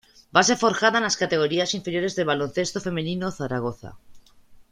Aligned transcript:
Base 0.31 0.55
forjada 0.57 0.97
en 0.97 1.03
las 1.03 1.15
categorías 1.15 1.75
inferiores 1.75 2.15
del 2.15 2.25
Baloncesto 2.25 2.81
Femenino 2.81 3.29
Zaragoza. 3.29 3.99